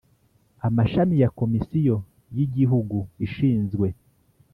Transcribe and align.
amashami 0.67 1.15
ya 1.21 1.29
Komisiyo 1.39 1.95
y 2.35 2.39
Igihugu 2.45 2.97
ishinzwe 3.25 3.87